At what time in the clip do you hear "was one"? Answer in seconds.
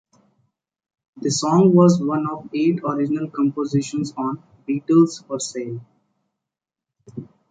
1.75-2.27